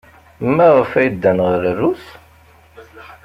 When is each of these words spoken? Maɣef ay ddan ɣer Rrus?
Maɣef 0.55 0.91
ay 0.99 1.09
ddan 1.13 1.39
ɣer 1.47 1.61
Rrus? 1.73 2.05